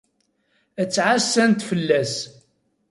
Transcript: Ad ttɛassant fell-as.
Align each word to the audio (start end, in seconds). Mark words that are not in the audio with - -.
Ad 0.81 0.87
ttɛassant 0.89 1.65
fell-as. 1.69 2.13